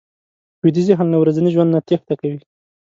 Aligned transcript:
ویده 0.63 0.81
ذهن 0.89 1.07
له 1.11 1.17
ورځني 1.21 1.49
ژوند 1.55 1.69
نه 1.75 1.79
تېښته 1.87 2.13
کوي 2.21 2.39